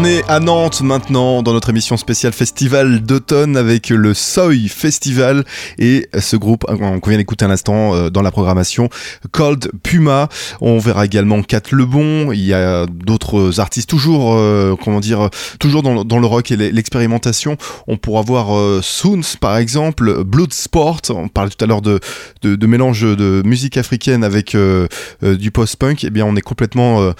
On 0.00 0.04
est 0.04 0.17
à 0.28 0.40
Nantes 0.40 0.82
maintenant 0.82 1.42
dans 1.42 1.54
notre 1.54 1.70
émission 1.70 1.96
spéciale 1.96 2.34
festival 2.34 3.00
d'automne 3.00 3.56
avec 3.56 3.88
le 3.88 4.12
Soy 4.12 4.68
Festival 4.68 5.42
et 5.78 6.06
ce 6.18 6.36
groupe 6.36 6.66
qu'on 6.66 7.08
vient 7.08 7.16
d'écouter 7.16 7.46
un 7.46 7.50
instant 7.50 7.94
euh, 7.94 8.10
dans 8.10 8.20
la 8.20 8.30
programmation 8.30 8.90
Cold 9.32 9.70
Puma. 9.82 10.28
On 10.60 10.78
verra 10.78 11.06
également 11.06 11.42
Kat 11.42 11.62
Lebon. 11.72 12.32
Il 12.32 12.44
y 12.44 12.52
a 12.52 12.84
d'autres 12.86 13.58
artistes 13.58 13.88
toujours, 13.88 14.34
euh, 14.34 14.76
comment 14.84 15.00
dire, 15.00 15.30
toujours 15.60 15.82
dans, 15.82 16.18
le 16.18 16.26
rock 16.26 16.50
et 16.50 16.56
l'expérimentation. 16.56 17.56
On 17.86 17.96
pourra 17.96 18.20
voir 18.20 18.54
euh, 18.54 18.80
Soons 18.82 19.22
par 19.40 19.56
exemple, 19.56 20.24
Blood 20.24 20.52
Sport. 20.52 21.00
On 21.08 21.28
parlait 21.28 21.50
tout 21.50 21.64
à 21.64 21.66
l'heure 21.66 21.82
de, 21.82 22.00
de, 22.42 22.66
mélange 22.66 23.02
de 23.02 23.42
musique 23.46 23.78
africaine 23.78 24.24
avec 24.24 24.54
euh, 24.54 24.88
du 25.22 25.50
post-punk. 25.50 26.04
Eh 26.04 26.10
bien, 26.10 26.26
on 26.26 26.36
est 26.36 26.42
complètement 26.42 27.14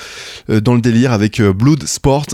dans 0.48 0.74
le 0.74 0.80
délire 0.80 1.12
avec 1.12 1.40
Blood 1.40 1.86
Sport 1.86 2.26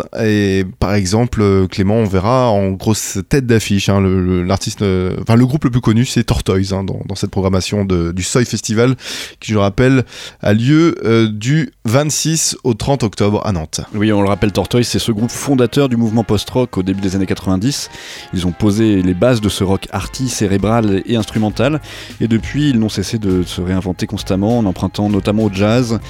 par 0.79 0.95
exemple, 0.95 1.41
euh, 1.43 1.67
Clément, 1.67 1.97
on 1.97 2.05
verra 2.05 2.51
en 2.51 2.71
grosse 2.71 3.19
tête 3.29 3.47
d'affiche, 3.47 3.89
hein, 3.89 4.01
l'artiste, 4.01 4.83
euh, 4.83 5.17
enfin 5.21 5.37
le 5.37 5.47
groupe 5.47 5.65
le 5.65 5.71
plus 5.71 5.81
connu, 5.81 6.05
c'est 6.05 6.25
Tortoise 6.25 6.73
hein, 6.73 6.85
dans, 6.85 7.15
cette 7.15 7.31
programmation 7.31 7.85
du 7.85 8.23
Soy 8.23 8.45
Festival, 8.45 8.97
qui 9.41 9.53
je 9.53 9.59
rappelle 9.59 10.05
a 10.43 10.53
lieu 10.53 10.97
euh, 11.05 11.29
du 11.29 11.73
26 11.85 12.57
au 12.65 12.75
30 12.75 13.03
octobre 13.03 13.43
à 13.45 13.53
Nantes. 13.53 13.81
Oui, 13.95 14.13
on 14.13 14.23
le 14.23 14.29
rappelle, 14.29 14.53
Tortoise, 14.53 14.87
c'est 14.87 14.99
ce 14.99 15.13
groupe 15.13 15.31
fondateur 15.31 15.89
du 15.89 15.97
mouvement 15.97 16.25
post-rock 16.25 16.77
au 16.79 16.83
début 16.83 17.01
des 17.01 17.17
années 17.17 17.27
90. 17.27 17.91
Ils 18.33 18.47
ont 18.47 18.53
posé 18.53 19.03
les 19.03 19.15
bases 19.15 19.41
de 19.41 19.49
ce 19.49 19.65
rock 19.65 19.89
arty, 19.93 20.29
cérébral 20.29 21.03
et 21.07 21.17
instrumental, 21.17 21.81
et 22.21 22.29
depuis, 22.29 22.71
ils 22.71 22.79
n'ont 22.79 22.89
cessé 22.89 23.19
de 23.19 23.43
se 23.43 23.61
réinventer 23.61 24.07
constamment 24.07 24.59
en 24.59 24.67
empruntant 24.67 25.09
notamment 25.09 25.45
au 25.45 25.53
jazz 25.53 26.01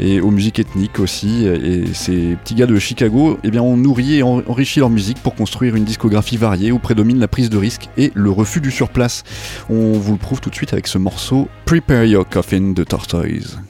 et 0.00 0.20
aux 0.20 0.30
musiques 0.30 0.58
ethniques 0.58 0.98
aussi. 0.98 1.46
Et 1.46 1.84
ces 1.92 2.36
petits 2.42 2.54
gars 2.54 2.66
de 2.66 2.78
Chicago 2.78 3.38
eh 3.44 3.50
bien, 3.50 3.62
ont 3.62 3.76
nourri 3.76 4.16
et 4.16 4.22
enrichi 4.22 4.80
leur 4.80 4.90
musique 4.90 5.18
pour 5.22 5.34
construire 5.34 5.76
une 5.76 5.84
discographie 5.84 6.36
variée 6.36 6.72
où 6.72 6.78
prédomine 6.78 7.18
la 7.18 7.28
prise 7.28 7.50
de 7.50 7.58
risque 7.58 7.88
et 7.96 8.10
le 8.14 8.30
refus 8.30 8.60
du 8.60 8.70
surplace. 8.70 9.22
On 9.68 9.92
vous 9.92 10.12
le 10.12 10.18
prouve 10.18 10.40
tout 10.40 10.50
de 10.50 10.54
suite 10.54 10.72
avec 10.72 10.86
ce 10.86 10.98
morceau 10.98 11.48
Prepare 11.66 12.04
Your 12.04 12.28
Coffin 12.28 12.72
de 12.72 12.84
Tortoise. 12.84 13.60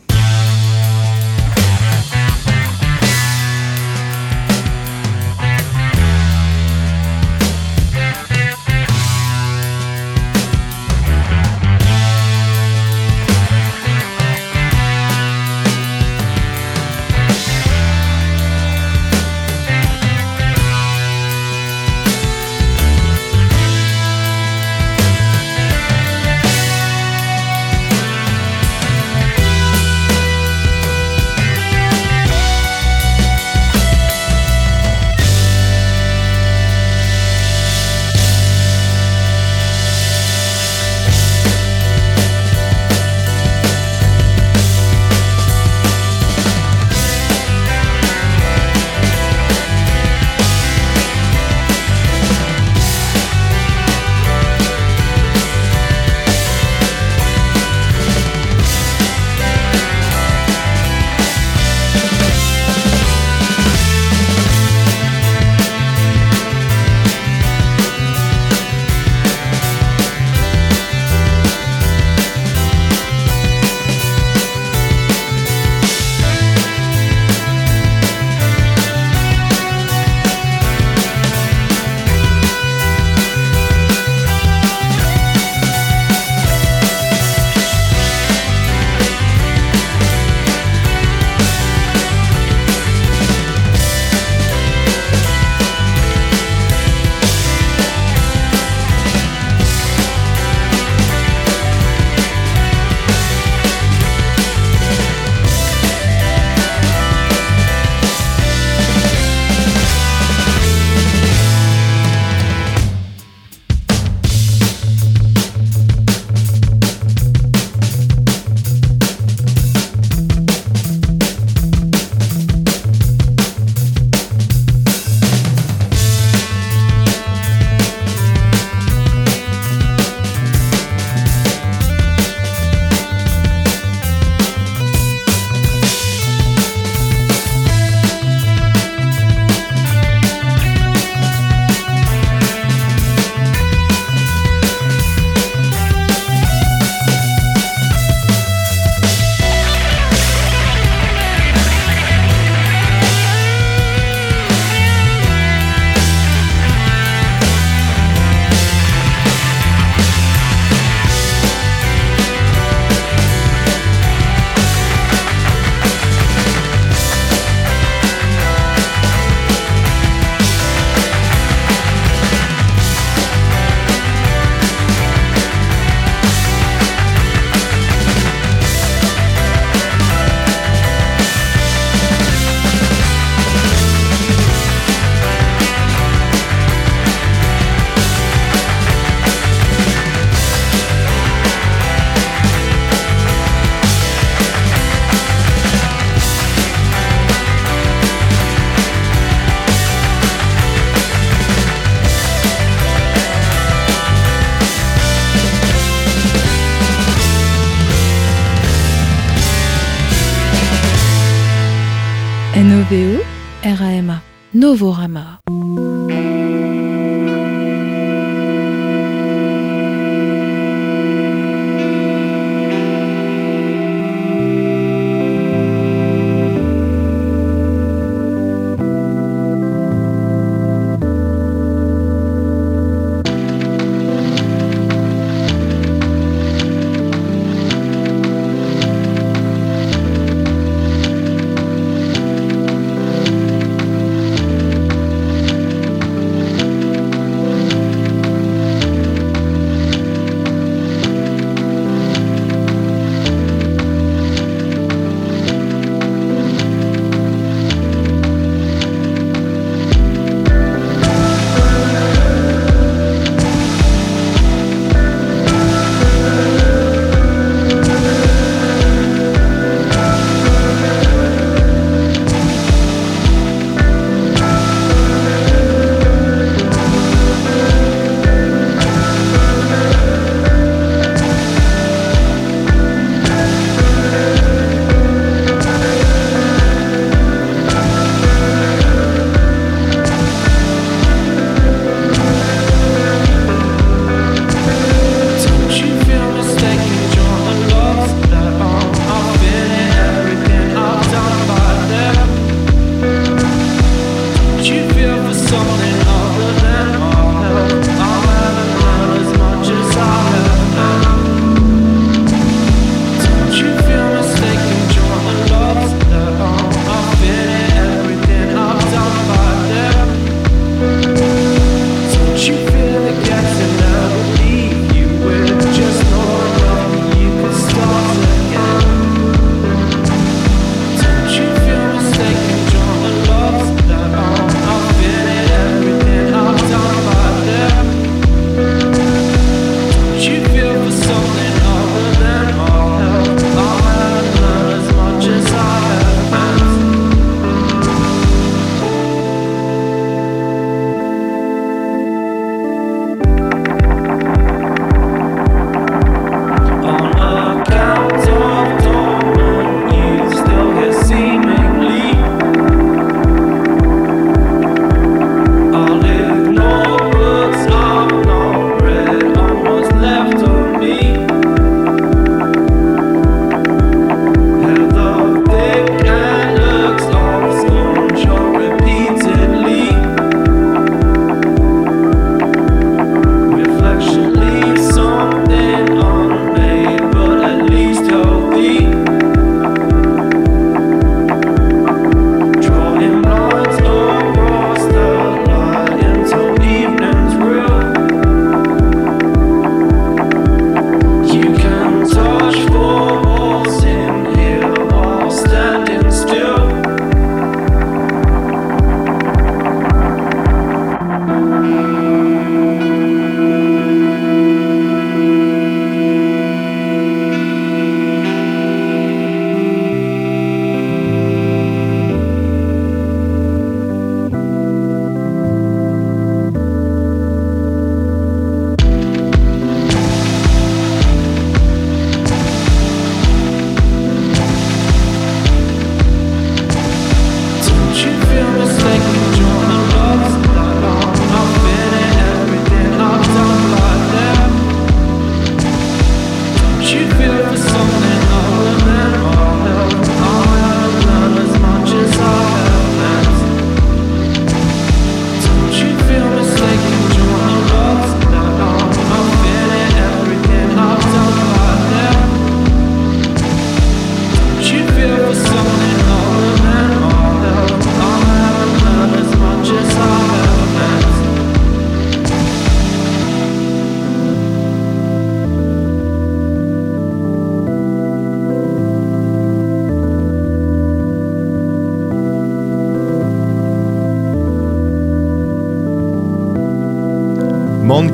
Novorama. 214.53 215.39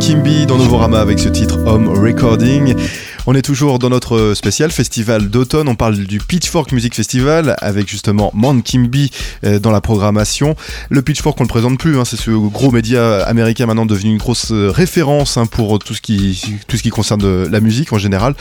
Kimby 0.07 0.47
dans 0.47 0.59
Novorama 0.59 1.01
avec 1.01 1.19
ce 1.19 1.29
titre 1.29 1.59
Home 1.67 1.89
Recording. 1.89 2.77
On 3.29 3.35
est 3.35 3.43
toujours 3.43 3.81
dans 3.81 3.91
notre 3.91 4.35
spécial 4.35 4.71
festival 4.71 5.31
d'automne. 5.31 5.69
On 5.69 5.75
parle 5.75 5.97
du 5.97 6.21
Pitchfork 6.21 6.71
Music 6.71 6.95
Festival 6.95 7.57
avec 7.59 7.89
justement 7.89 8.31
Man 8.35 8.63
Kimby 8.63 9.11
euh, 9.43 9.59
dans 9.59 9.73
la 9.73 9.81
programmation. 9.81 10.55
Le 10.91 11.03
Pitchfork, 11.03 11.41
on 11.41 11.43
le 11.43 11.49
présente 11.49 11.77
plus. 11.77 11.99
Hein, 11.99 12.05
c'est 12.05 12.17
ce 12.17 12.31
gros 12.31 12.71
média 12.71 13.25
américain 13.25 13.67
maintenant 13.67 13.85
devenu 13.85 14.13
une 14.13 14.19
grosse 14.19 14.53
euh, 14.53 14.71
référence 14.71 15.39
hein, 15.39 15.47
pour 15.47 15.81
tout 15.81 15.93
ce 15.93 16.01
qui 16.01 16.41
tout 16.69 16.77
ce 16.77 16.85
qui 16.85 16.91
concerne 16.91 17.25
euh, 17.25 17.49
la 17.51 17.59
musique 17.59 17.93
en 17.93 17.99
général, 17.99 18.37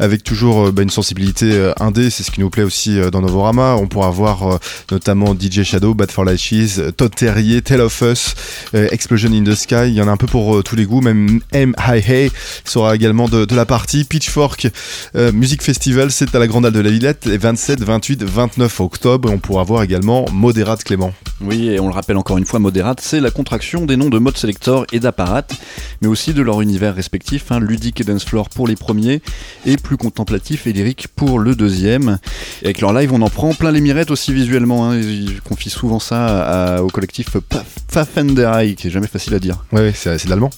avec 0.00 0.24
toujours 0.24 0.72
bah, 0.72 0.82
une 0.82 0.90
sensibilité 0.90 1.72
indé. 1.78 2.10
C'est 2.10 2.24
ce 2.24 2.32
qui 2.32 2.40
nous 2.40 2.50
plaît 2.50 2.64
aussi 2.64 2.98
dans 3.12 3.20
Novorama. 3.20 3.76
On 3.76 3.86
pourra 3.86 4.10
voir 4.10 4.58
notamment 4.90 5.36
DJ 5.38 5.62
Shadow, 5.62 5.94
Bad 5.94 6.10
for 6.10 6.24
Cheese, 6.36 6.82
Todd 6.96 7.14
Terrier, 7.14 7.62
Tell 7.62 7.80
of 7.80 8.02
Us, 8.02 8.34
Explosion 8.72 9.32
in 9.32 9.44
the 9.44 9.54
Sky. 9.54 9.86
Il 9.88 9.94
y 9.94 10.02
en 10.02 10.08
a 10.08 10.10
un 10.10 10.16
peu 10.16 10.26
pour 10.26 10.64
tous 10.64 10.74
les 10.74 10.86
goûts. 10.86 11.02
Même 11.02 11.40
M 11.52 11.74
High 11.86 12.10
Hey 12.10 12.30
sera 12.64 12.96
également 12.96 13.28
de 13.28 13.54
la 13.54 13.66
partie. 13.66 14.04
Pitchfork 14.24 14.68
euh, 15.16 15.32
Music 15.32 15.60
Festival, 15.62 16.10
c'est 16.10 16.34
à 16.34 16.38
la 16.38 16.46
Grande 16.46 16.64
Halle 16.64 16.72
de 16.72 16.80
la 16.80 16.90
Villette 16.90 17.26
les 17.26 17.36
27, 17.36 17.82
28, 17.82 18.22
29 18.22 18.80
octobre. 18.80 19.30
on 19.30 19.36
pourra 19.36 19.64
voir 19.64 19.82
également 19.82 20.24
Moderate 20.32 20.82
Clément. 20.82 21.12
Oui, 21.42 21.68
et 21.68 21.78
on 21.78 21.88
le 21.88 21.92
rappelle 21.92 22.16
encore 22.16 22.38
une 22.38 22.46
fois, 22.46 22.58
Moderate, 22.58 23.00
c'est 23.02 23.20
la 23.20 23.30
contraction 23.30 23.84
des 23.84 23.98
noms 23.98 24.08
de 24.08 24.18
Mode 24.18 24.38
Selector 24.38 24.86
et 24.92 25.00
d'Apparat, 25.00 25.46
mais 26.00 26.08
aussi 26.08 26.32
de 26.32 26.40
leur 26.40 26.62
univers 26.62 26.94
respectif, 26.94 27.52
hein, 27.52 27.60
ludique 27.60 28.00
et 28.00 28.04
dance 28.04 28.24
floor 28.24 28.48
pour 28.48 28.66
les 28.66 28.76
premiers, 28.76 29.20
et 29.66 29.76
plus 29.76 29.98
contemplatif 29.98 30.66
et 30.66 30.72
lyrique 30.72 31.08
pour 31.14 31.38
le 31.38 31.54
deuxième. 31.54 32.18
Et 32.62 32.66
avec 32.66 32.80
leur 32.80 32.94
live, 32.94 33.12
on 33.12 33.20
en 33.20 33.28
prend 33.28 33.52
plein 33.52 33.72
les 33.72 33.82
mirettes 33.82 34.10
aussi 34.10 34.32
visuellement. 34.32 34.88
Hein, 34.88 34.96
ils 34.96 35.42
confient 35.42 35.68
souvent 35.68 35.98
ça 35.98 36.82
au 36.82 36.88
collectif 36.88 37.36
Pfaffenderei, 37.88 38.74
qui 38.74 38.86
est 38.86 38.90
jamais 38.90 39.06
facile 39.06 39.34
à 39.34 39.38
dire. 39.38 39.66
Ouais, 39.70 39.92
c'est 39.94 40.24
l'allemand. 40.28 40.50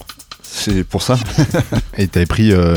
C'est 0.49 0.83
pour 0.83 1.01
ça. 1.01 1.17
Et 1.97 2.07
t'avais 2.07 2.25
pris 2.25 2.51
euh, 2.51 2.75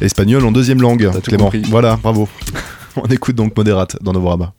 espagnol 0.00 0.44
en 0.44 0.52
deuxième 0.52 0.80
langue, 0.80 1.10
Clément. 1.22 1.50
Voilà, 1.68 1.96
bravo. 1.96 2.28
On 2.96 3.06
écoute 3.06 3.36
donc 3.36 3.56
Modérate 3.56 3.96
dans. 4.02 4.12
Novorama. 4.12 4.52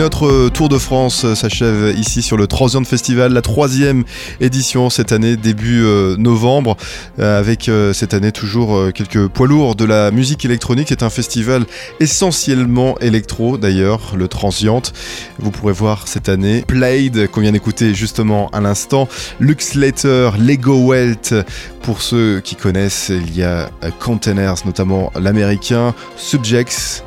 Notre 0.00 0.28
euh, 0.28 0.48
Tour 0.48 0.70
de 0.70 0.78
France 0.78 1.26
euh, 1.26 1.34
s'achève 1.34 1.94
ici 1.94 2.22
sur 2.22 2.38
le 2.38 2.46
Transiant 2.46 2.84
Festival, 2.84 3.34
la 3.34 3.42
troisième 3.42 4.04
édition 4.40 4.88
cette 4.88 5.12
année, 5.12 5.36
début 5.36 5.82
euh, 5.84 6.16
novembre, 6.16 6.78
avec 7.18 7.70
cette 7.92 8.14
année 8.14 8.32
toujours 8.32 8.92
quelques 8.94 9.28
poids 9.28 9.46
lourds 9.46 9.74
de 9.74 9.84
la 9.84 10.10
musique 10.10 10.44
électronique. 10.44 10.86
C'est 10.88 11.02
un 11.02 11.10
festival 11.10 11.66
essentiellement 11.98 12.98
électro 13.00 13.58
d'ailleurs, 13.58 14.14
le 14.16 14.26
Transient. 14.26 14.82
Vous 15.38 15.50
pourrez 15.50 15.74
voir 15.74 16.08
cette 16.08 16.30
année 16.30 16.64
Played, 16.66 17.28
qu'on 17.28 17.42
vient 17.42 17.52
d'écouter 17.52 17.94
justement 17.94 18.48
à 18.52 18.60
l'instant, 18.60 19.06
Lux 19.38 19.74
Later, 19.74 20.30
Lego 20.38 20.86
Welt. 20.86 21.34
Pour 21.82 22.00
ceux 22.00 22.40
qui 22.40 22.56
connaissent, 22.56 23.10
il 23.10 23.36
y 23.36 23.42
a 23.42 23.70
Containers, 23.98 24.64
notamment 24.64 25.12
l'américain, 25.18 25.94
Subjects, 26.16 27.02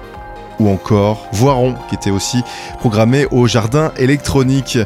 ou 0.63 0.69
encore 0.69 1.27
Voiron, 1.33 1.75
qui 1.89 1.95
était 1.95 2.11
aussi 2.11 2.41
programmé 2.79 3.27
au 3.31 3.47
Jardin 3.47 3.91
électronique. 3.97 4.77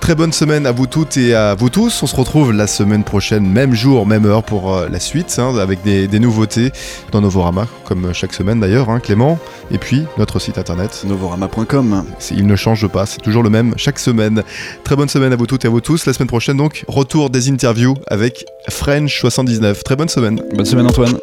Très 0.00 0.16
bonne 0.16 0.32
semaine 0.32 0.66
à 0.66 0.72
vous 0.72 0.88
toutes 0.88 1.16
et 1.16 1.32
à 1.32 1.54
vous 1.54 1.70
tous. 1.70 2.02
On 2.02 2.08
se 2.08 2.16
retrouve 2.16 2.52
la 2.52 2.66
semaine 2.66 3.04
prochaine, 3.04 3.48
même 3.48 3.72
jour, 3.72 4.04
même 4.04 4.26
heure 4.26 4.42
pour 4.42 4.74
euh, 4.74 4.88
la 4.88 4.98
suite, 4.98 5.36
hein, 5.38 5.56
avec 5.56 5.84
des, 5.84 6.08
nouveautés 6.18 6.72
dans 7.12 7.20
Novorama, 7.20 7.68
comme 7.84 8.12
chaque 8.12 8.34
semaine 8.34 8.58
d'ailleurs, 8.58 8.90
hein, 8.90 8.98
Clément. 8.98 9.38
Et 9.70 9.78
puis 9.78 10.04
notre 10.18 10.40
site 10.40 10.58
internet. 10.58 11.04
Novorama.com. 11.06 12.04
Il 12.32 12.48
ne 12.48 12.56
change 12.56 12.88
pas, 12.88 13.06
c'est 13.06 13.20
toujours 13.20 13.44
le 13.44 13.50
même 13.50 13.74
chaque 13.76 14.00
semaine. 14.00 14.42
Très 14.82 14.96
bonne 14.96 15.08
semaine 15.08 15.32
à 15.32 15.36
vous 15.36 15.46
toutes 15.46 15.64
et 15.64 15.68
à 15.68 15.70
vous 15.70 15.80
tous. 15.80 16.04
La 16.04 16.12
semaine 16.12 16.26
prochaine, 16.26 16.56
donc, 16.56 16.84
retour 16.88 17.30
des 17.30 17.48
interviews 17.48 17.94
avec 18.08 18.44
French79. 18.68 19.84
Très 19.84 19.94
bonne 19.94 20.08
semaine. 20.08 20.42
Bonne 20.52 20.66
semaine, 20.66 20.88
Antoine. 20.88 21.16